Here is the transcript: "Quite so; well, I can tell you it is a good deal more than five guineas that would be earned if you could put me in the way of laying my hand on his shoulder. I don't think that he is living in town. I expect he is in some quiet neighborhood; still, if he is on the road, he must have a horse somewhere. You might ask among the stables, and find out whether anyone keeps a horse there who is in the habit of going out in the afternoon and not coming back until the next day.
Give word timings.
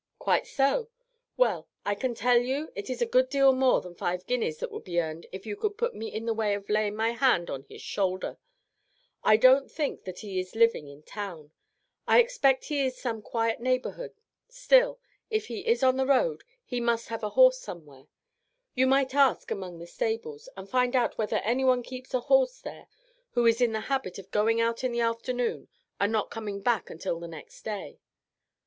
"Quite 0.17 0.47
so; 0.47 0.89
well, 1.37 1.67
I 1.85 1.93
can 1.93 2.15
tell 2.15 2.39
you 2.39 2.71
it 2.73 2.89
is 2.89 3.03
a 3.03 3.05
good 3.05 3.29
deal 3.29 3.53
more 3.53 3.81
than 3.81 3.93
five 3.93 4.25
guineas 4.25 4.57
that 4.57 4.71
would 4.71 4.83
be 4.83 4.99
earned 4.99 5.27
if 5.31 5.45
you 5.45 5.55
could 5.55 5.77
put 5.77 5.93
me 5.93 6.11
in 6.11 6.25
the 6.25 6.33
way 6.33 6.55
of 6.55 6.67
laying 6.71 6.95
my 6.95 7.11
hand 7.11 7.51
on 7.51 7.65
his 7.69 7.83
shoulder. 7.83 8.39
I 9.23 9.37
don't 9.37 9.69
think 9.69 10.05
that 10.05 10.21
he 10.21 10.39
is 10.39 10.55
living 10.55 10.87
in 10.87 11.03
town. 11.03 11.51
I 12.07 12.17
expect 12.19 12.65
he 12.65 12.83
is 12.83 12.95
in 12.95 12.99
some 12.99 13.21
quiet 13.21 13.59
neighborhood; 13.59 14.15
still, 14.49 14.99
if 15.29 15.45
he 15.49 15.59
is 15.67 15.83
on 15.83 15.97
the 15.97 16.07
road, 16.07 16.45
he 16.65 16.81
must 16.81 17.09
have 17.09 17.21
a 17.23 17.29
horse 17.37 17.59
somewhere. 17.59 18.07
You 18.73 18.87
might 18.87 19.13
ask 19.13 19.51
among 19.51 19.77
the 19.77 19.85
stables, 19.85 20.49
and 20.57 20.67
find 20.67 20.95
out 20.95 21.19
whether 21.19 21.37
anyone 21.43 21.83
keeps 21.83 22.15
a 22.15 22.21
horse 22.21 22.59
there 22.61 22.87
who 23.33 23.45
is 23.45 23.61
in 23.61 23.71
the 23.71 23.81
habit 23.81 24.17
of 24.17 24.31
going 24.31 24.59
out 24.59 24.83
in 24.83 24.93
the 24.93 25.01
afternoon 25.01 25.67
and 25.99 26.11
not 26.11 26.31
coming 26.31 26.59
back 26.59 26.89
until 26.89 27.19
the 27.19 27.27
next 27.27 27.61
day. 27.61 27.99